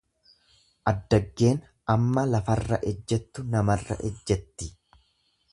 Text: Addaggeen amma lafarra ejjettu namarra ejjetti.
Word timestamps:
Addaggeen 0.91 1.59
amma 1.95 2.25
lafarra 2.31 2.81
ejjettu 2.95 3.47
namarra 3.53 4.03
ejjetti. 4.11 4.75